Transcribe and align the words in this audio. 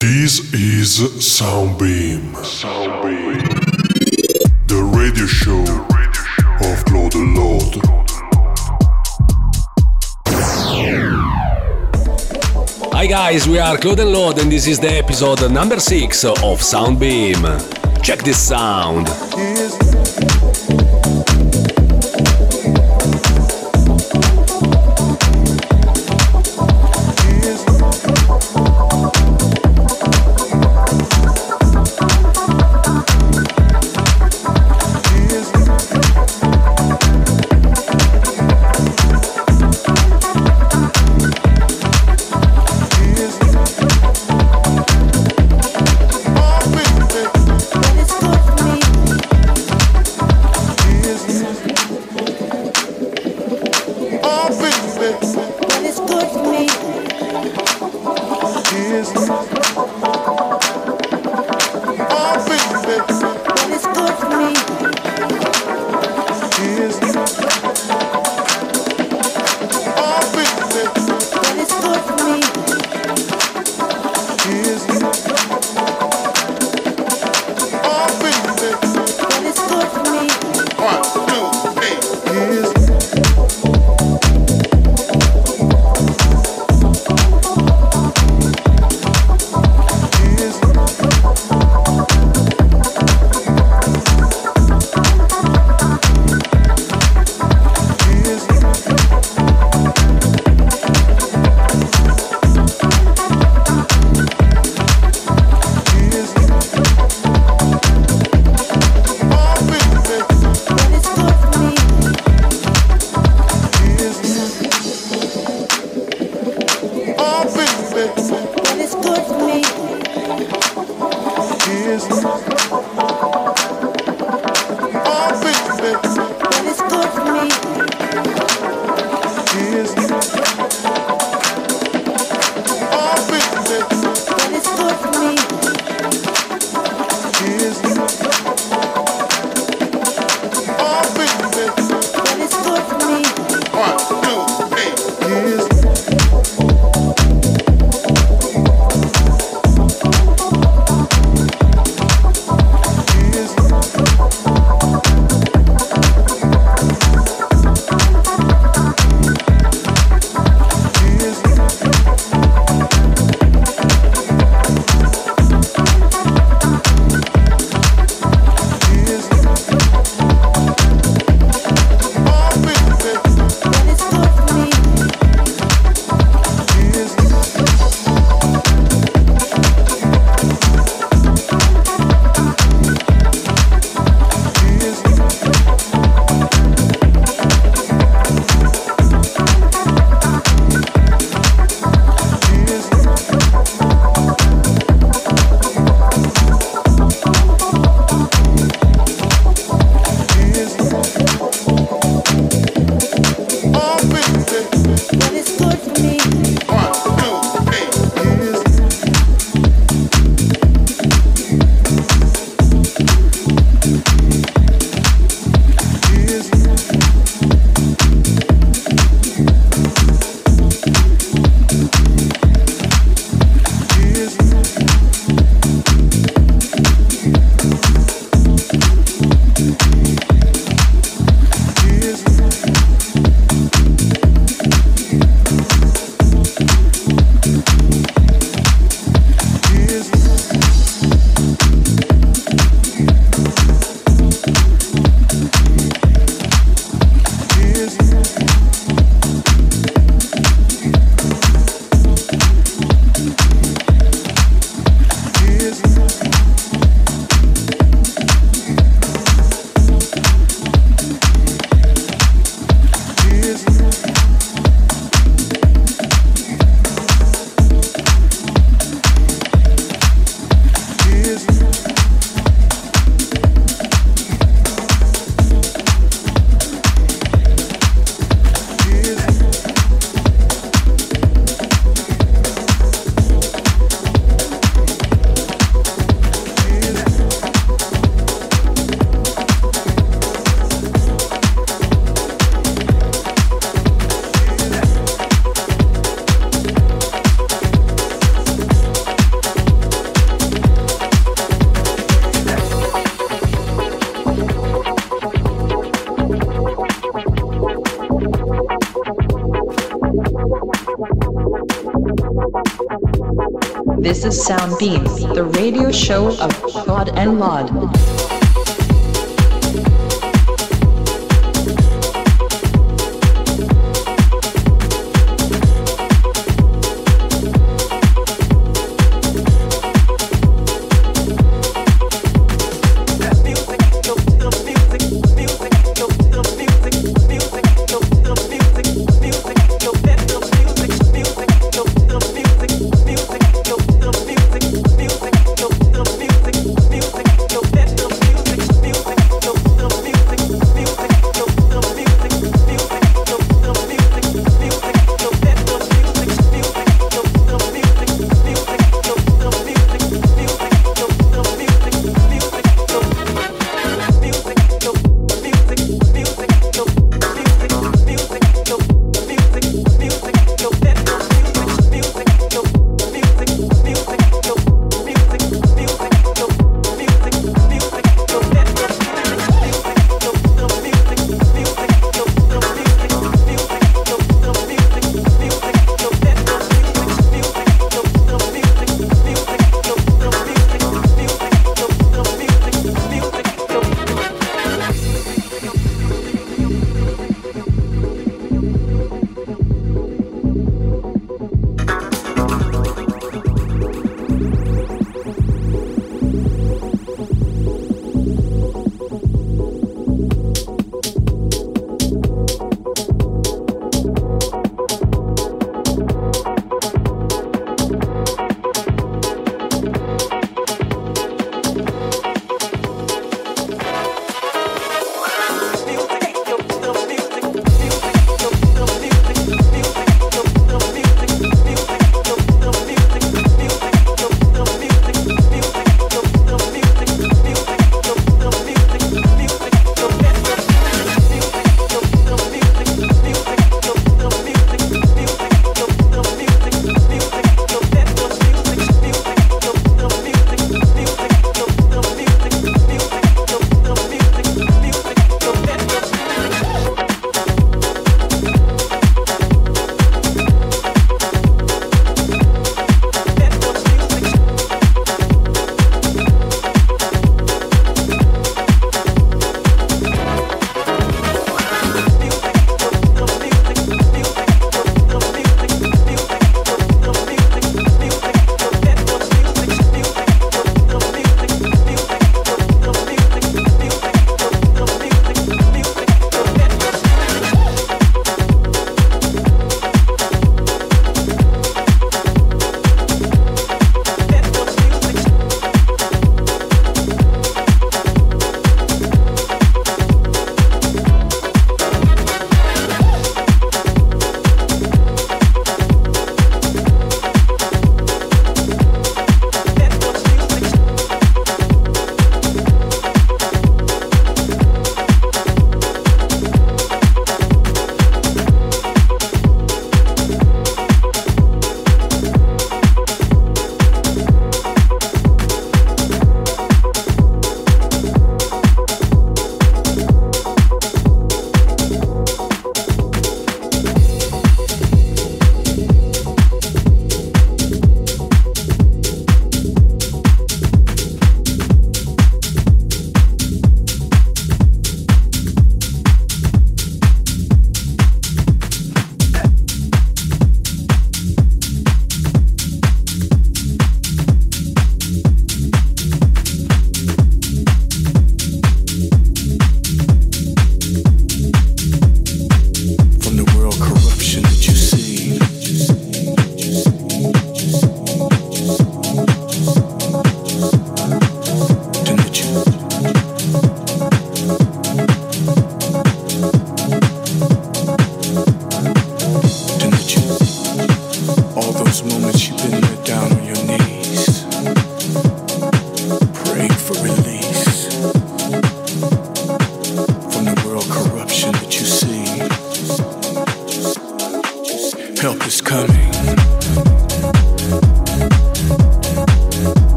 This 0.00 0.54
is 0.54 1.00
Soundbeam. 1.18 2.32
Soundbeam. 2.44 3.42
The 4.68 4.80
radio 4.96 5.26
show 5.26 5.58
of 5.58 6.84
Klod 6.84 7.16
Lodd. 7.34 7.84
Hi 12.92 13.06
guys, 13.08 13.48
we 13.48 13.58
are 13.58 13.76
Klod 13.76 13.98
and 13.98 14.12
Lodd 14.12 14.38
and 14.38 14.52
this 14.52 14.68
is 14.68 14.78
the 14.78 14.92
episode 14.92 15.50
number 15.50 15.80
6 15.80 16.24
of 16.24 16.60
Soundbeam. 16.60 17.42
Check 18.00 18.20
this 18.20 18.38
sound. 18.38 19.08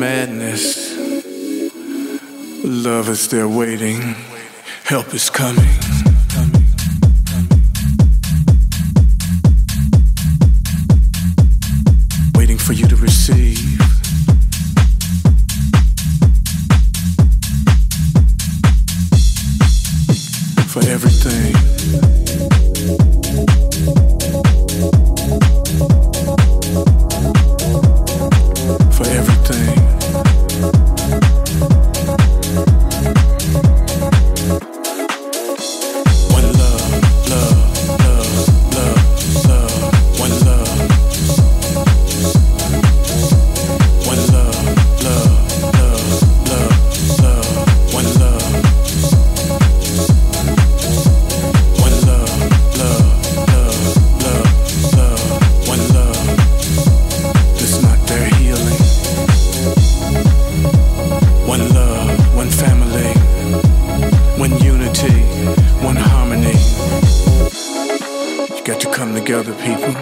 They're 0.00 0.21
other 69.42 69.54
people. 69.54 69.92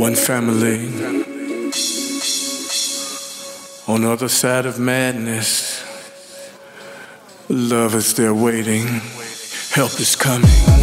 One 0.00 0.14
family. 0.14 0.86
On 3.88 4.02
the 4.02 4.10
other 4.12 4.28
side 4.28 4.66
of 4.66 4.78
madness. 4.78 5.82
Love 7.48 7.96
is 7.96 8.14
there 8.14 8.34
waiting. 8.34 8.86
Help 9.70 9.98
is 9.98 10.14
coming, 10.14 10.46
coming, 10.46 10.75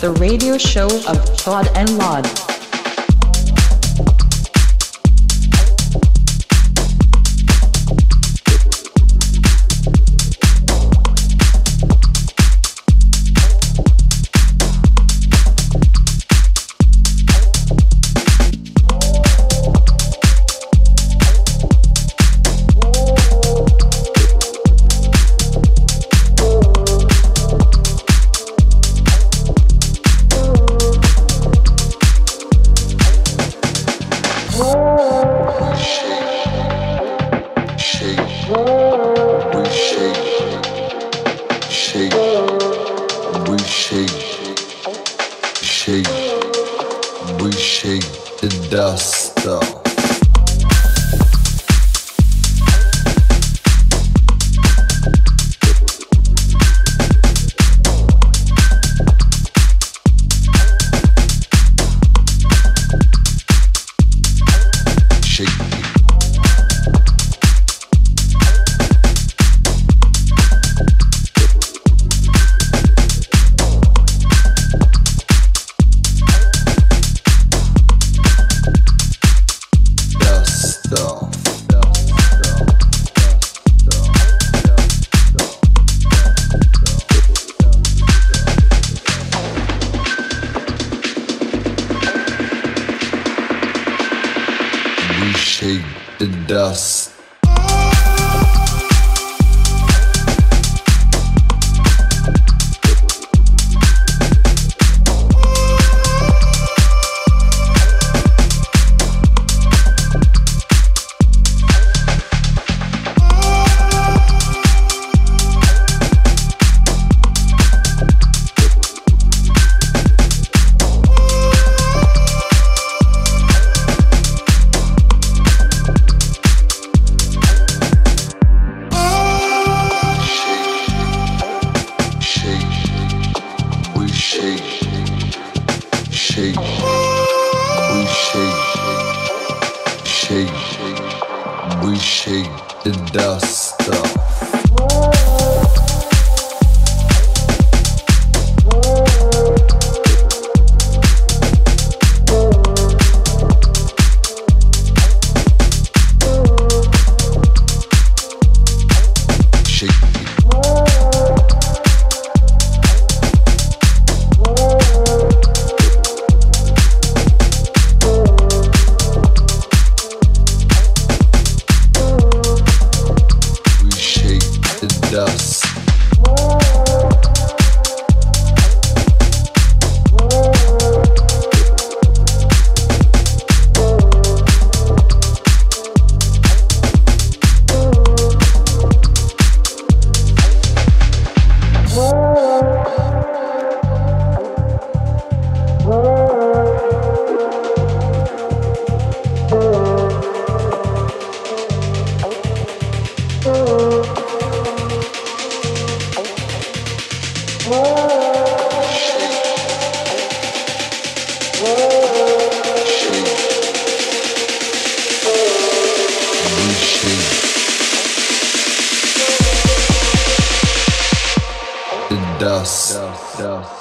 the 0.00 0.16
radio 0.18 0.56
show 0.56 0.86
of 0.86 1.18
Klod 1.36 1.68
and 1.74 1.98
Lodd. 1.98 2.47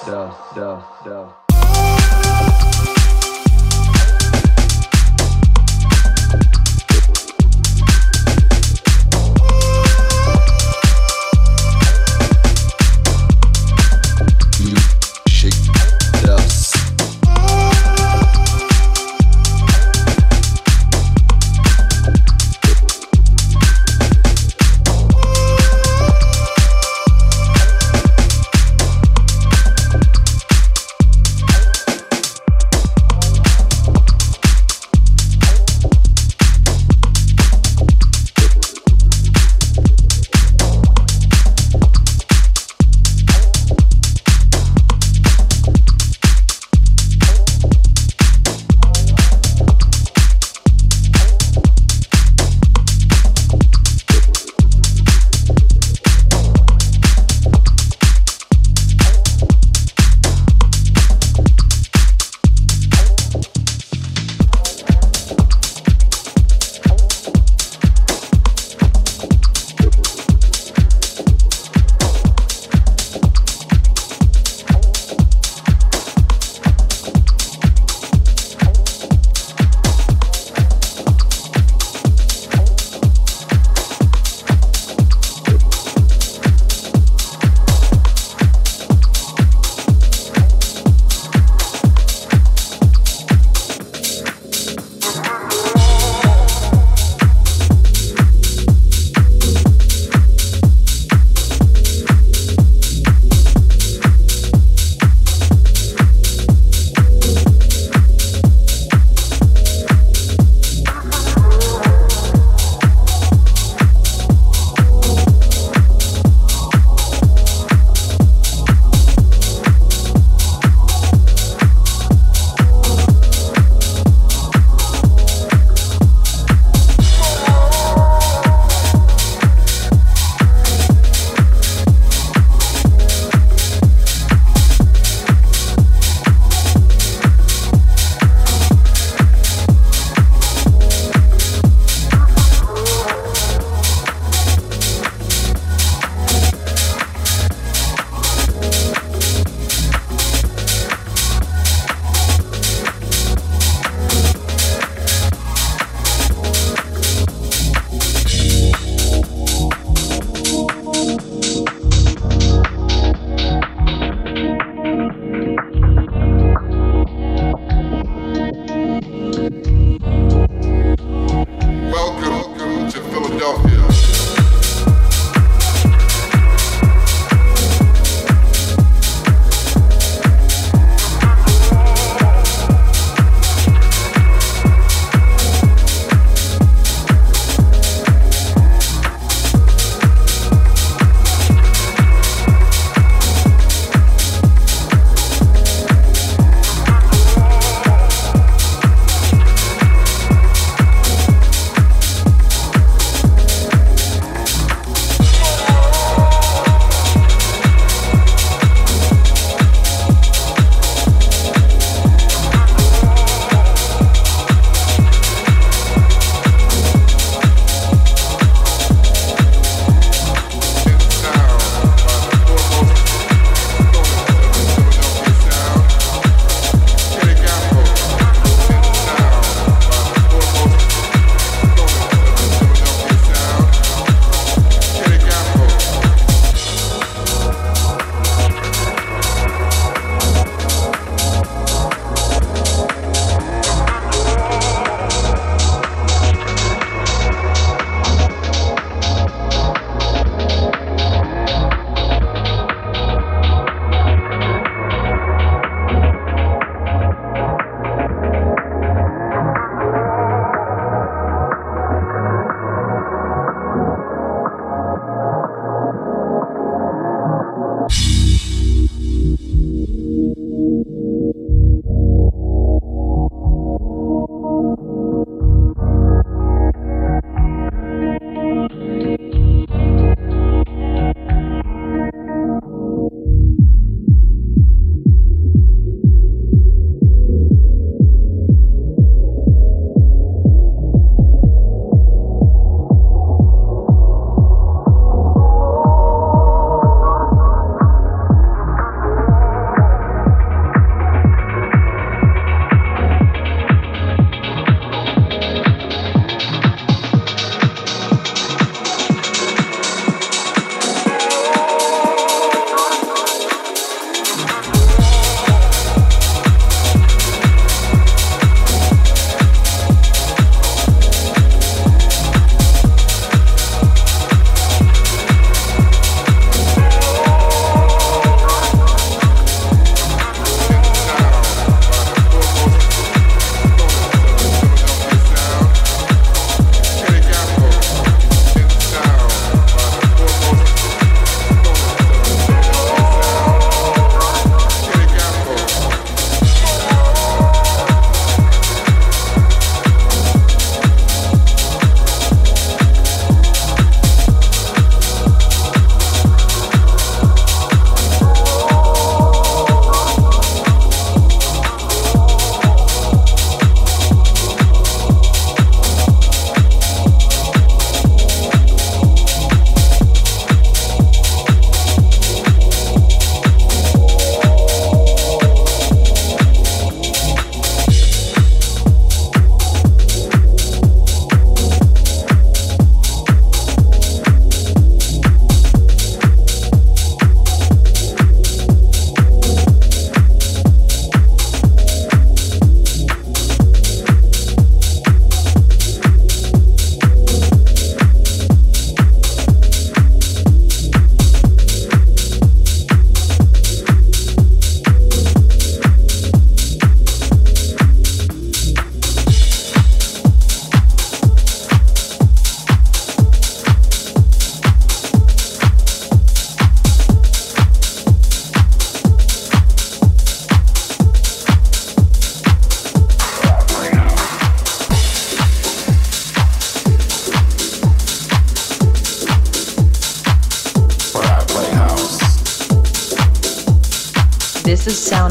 duh, 0.08 0.32
duh, 0.56 0.80
duh. 1.04 1.47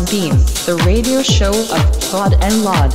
Soundbeam, 0.07 0.67
the 0.67 0.77
radio 0.85 1.21
show 1.23 1.51
of 1.51 1.81
Klod 2.01 2.35
and 2.41 2.63
Lodd. 2.63 2.93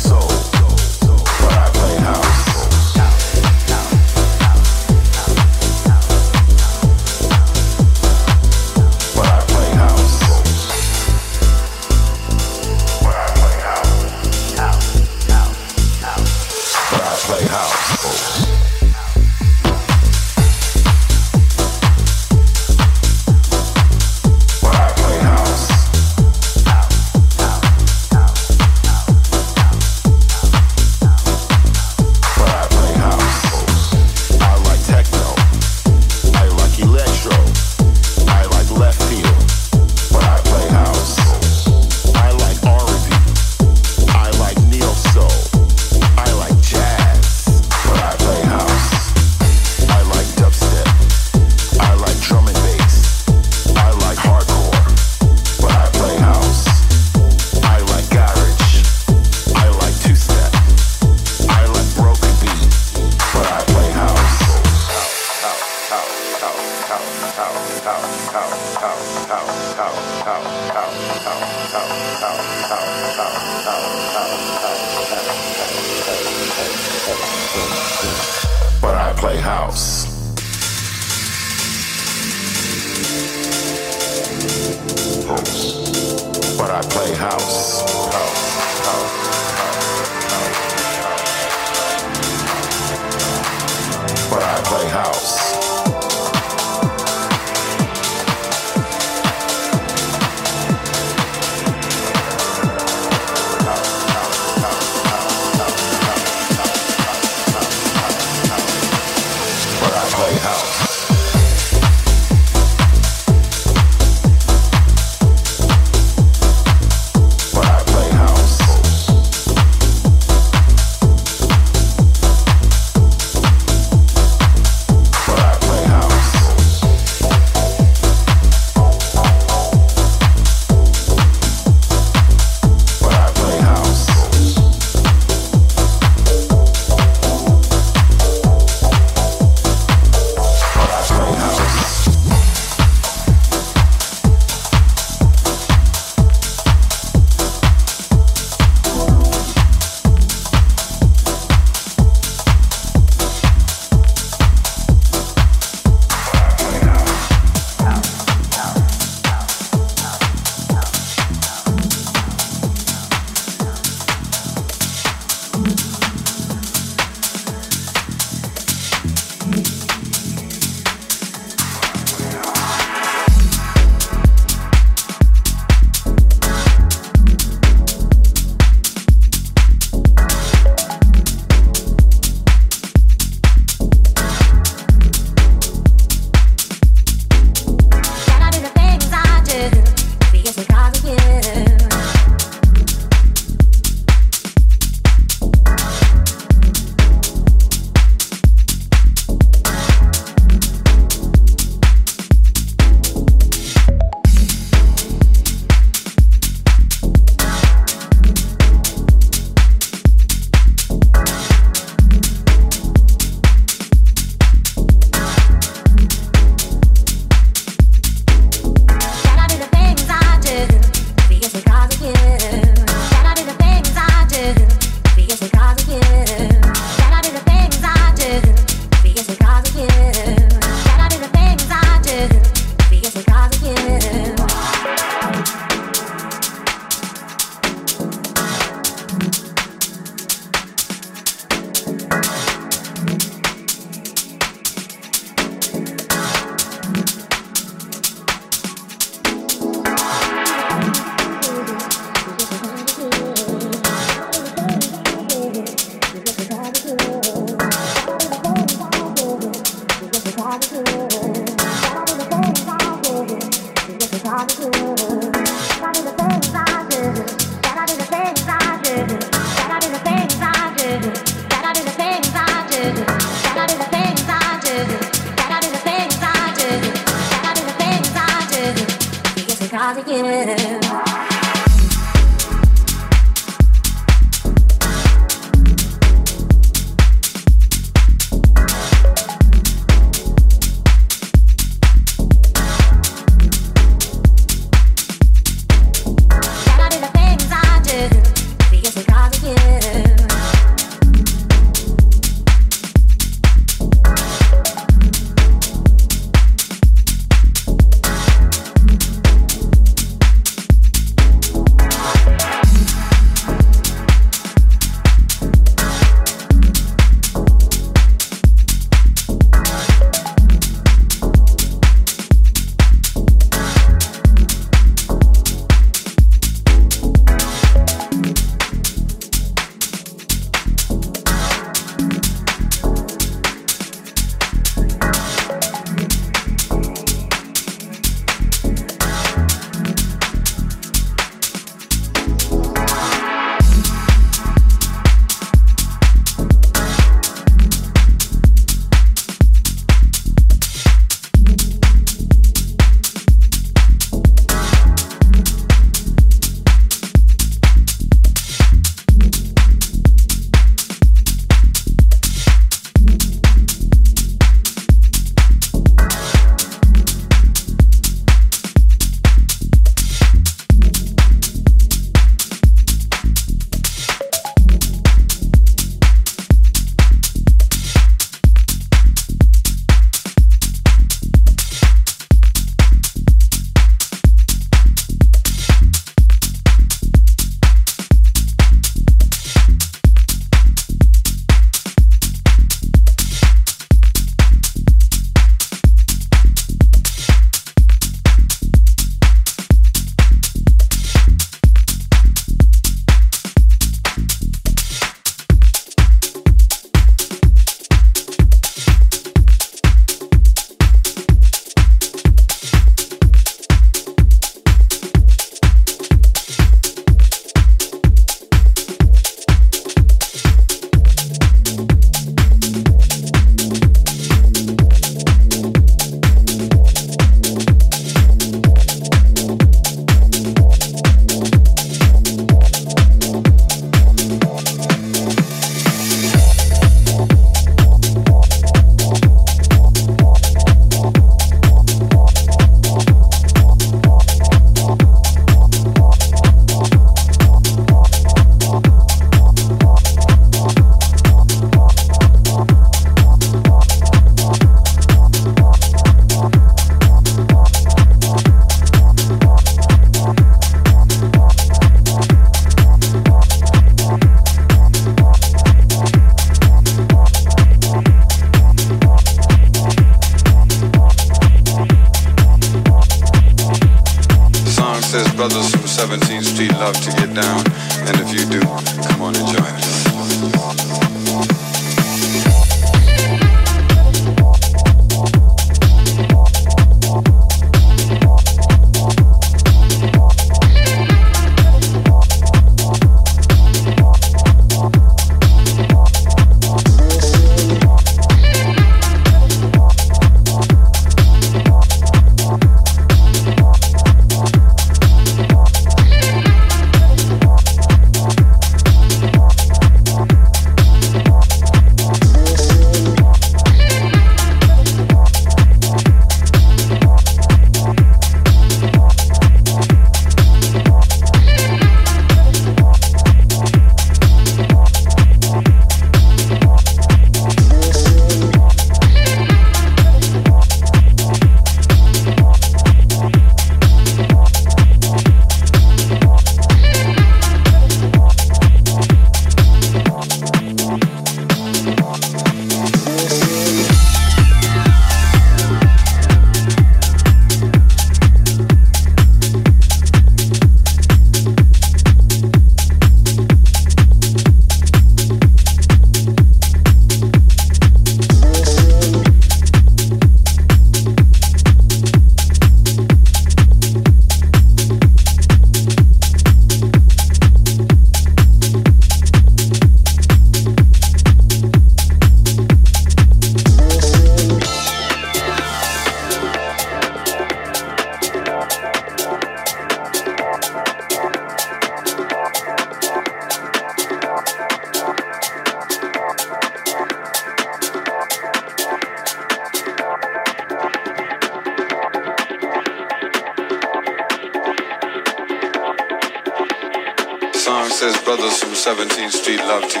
17th 598.91 599.31
Street 599.31 599.59
love 599.59 599.87
to 599.87 600.00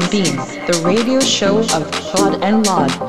Is 0.00 0.06
Sound 0.06 0.10
Beam, 0.10 0.36
the 0.66 0.82
radio 0.84 1.20
show 1.20 1.58
of 1.58 1.90
Klod 1.90 2.42
and 2.42 2.66
Lodd. 2.66 2.99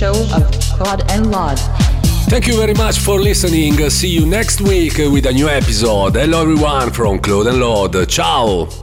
Show 0.00 0.12
of 0.12 0.50
Klod 0.78 1.04
and 1.10 1.30
Lodd. 1.30 1.58
Thank 2.30 2.46
you 2.46 2.56
very 2.56 2.72
much 2.72 3.00
for 3.00 3.20
listening. 3.20 3.74
See 3.90 4.08
you 4.08 4.24
next 4.24 4.62
week 4.62 4.96
with 4.96 5.26
a 5.26 5.32
new 5.34 5.46
episode. 5.46 6.14
Hello 6.14 6.40
everyone 6.40 6.90
from 6.90 7.18
Klod 7.18 7.48
and 7.48 7.60
Lodd. 7.60 8.08
Ciao! 8.08 8.79